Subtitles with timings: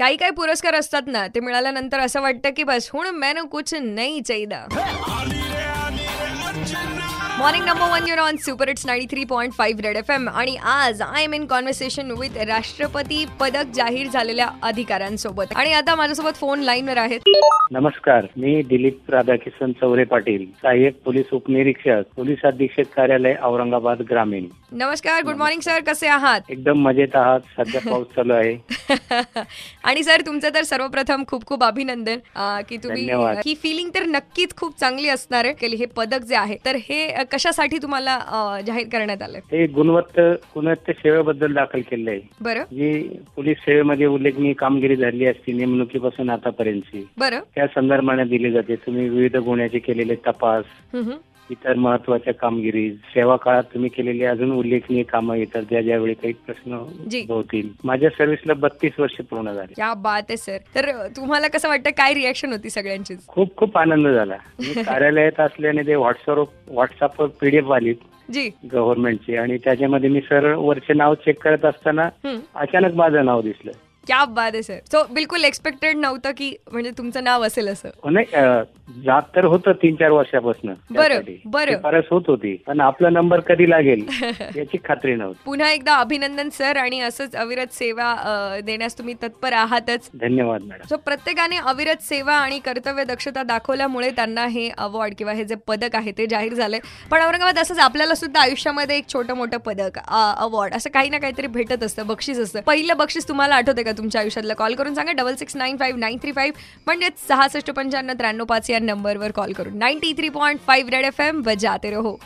[0.00, 4.22] काही काही पुरस्कार असतात ना ते मिळाल्यानंतर असं वाटतं की बस हुण मैंने कुछ नहीं
[4.22, 4.46] चाहिए
[7.38, 10.56] morning number one you're on super it's ninety three point five red F M आणि
[10.64, 15.52] आज I am in conversation with राष्ट्रपती पदक जाहीर झालेल्या अधिकाऱ्यांसोबत.
[15.56, 17.20] आणि आता माझ्यासोबत फोन लाईनवर आहेत.
[17.70, 24.46] नमस्कार मी दिलीप राधाकिशन चौरे पाटील सहाय्यक पोलीस उपनिरीक्षक पोलीस अधीक्षक कार्यालय औरंगाबाद ग्रामीण.
[24.72, 26.40] नमस्कार गुड मॉर्निंग सर कसे आहात?
[26.50, 27.40] एकदम मजेत आहात.
[27.58, 28.54] सध्या पाऊस चालू आहे.
[28.90, 32.18] आणि सर तुमचं तर सर्वप्रथम खूप खूप अभिनंदन
[32.68, 33.08] की तुम्ही.
[33.46, 35.68] ही फिलिंग तर नक्कीच खूप चांगली असणार आहे.
[35.70, 38.18] हे पदक जे आहे तर हे कशासाठी तुम्हाला
[38.66, 39.38] जाहीर करण्यात आलं?
[39.52, 40.20] हे गुणवत्त
[40.54, 42.62] गुणवत्त सेवेबद्दल दाखल केले आहे बरं.
[42.72, 43.02] जी
[43.36, 47.40] पोलीस सेवेमध्ये उल्लेखनीय कामगिरी झाली असती नेमणुकीपासून आतापर्यंतची बरं.
[47.54, 48.76] त्या संदर्भाने दिली जाते.
[48.76, 50.64] तुम्ही विविध गुन्ह्याचे केलेले तपास.
[51.50, 56.78] इतर महत्त्वाच्या कामगिरी सेवा काळात तुम्ही केलेली अजून उल्लेखनीय कामं येतात ज्या ज्यावेळी काही प्रश्न.
[57.28, 57.68] होतील.
[57.84, 59.72] माझ्या सर्व्हिसला बत्तीस वर्ष पूर्ण झाले.
[59.74, 63.26] क्या बात आहे सर तर तुम्हाला कसं वाटतं काय रिॲक्शन होती सगळ्यांचीच?
[63.26, 64.36] खूप खूप आनंद झाला.
[64.60, 67.94] मी कार्यालयात असल्याने ते व्हॉट्सअप व्हॉट्सअपवर पीडीएफ आली.
[68.32, 68.48] जी.
[68.72, 72.08] गव्हर्नमेंटची आणि त्याच्यामध्ये मी सर वरचे नाव चेक करत असताना.
[72.54, 73.70] अचानक माझं नाव दिसलं.
[74.06, 77.88] क्या बात आहे सर सो बिलकुल एक्सपेक्टेड नव्हतं की म्हणजे तुमचं नाव असेल असं.
[78.04, 78.26] हो, नाही
[79.04, 80.72] जात तर होतं तीन चार वर्षापासून.
[80.90, 81.20] बरं.
[81.44, 82.00] बरं.
[82.10, 82.54] होत होती.
[82.66, 84.04] पण आपला नंबर कधी लागेल
[84.56, 85.40] याची खात्री नव्हती.
[85.44, 88.14] पुन्हा एकदा अभिनंदन सर आणि असंच अविरत सेवा
[88.64, 90.08] देण्यास तुम्ही तत्पर आहातच.
[90.14, 95.44] धन्यवाद मॅडम सो प्रत्येकाने अविरत सेवा आणि कर्तव्य दक्षता दाखवल्यामुळे त्यांना हे अवॉर्ड किंवा हे
[95.44, 96.78] जे पदक आहे ते जाहीर झाले
[97.10, 101.46] पण औरंगाबाद असंच आपल्याला सुद्धा आयुष्यामध्ये एक छोटं मोठं पदक अवॉर्ड असं काही ना काहीतरी
[101.46, 102.60] भेटत असतं बक्षीस असतं.
[102.60, 105.12] पहिलं बक्षीस तुम्हाला आठवते का तुमच्या आयुष्यातला कॉल करून सांगा.
[105.12, 109.52] Double six nine five nine three five म्हणजेच सहासष्ट पंच्याण्णव त्र्याण्णव पाच या नंबरवर कॉल
[109.52, 109.78] करून.
[109.78, 112.16] Ninety three point five red F M बजाते रहो.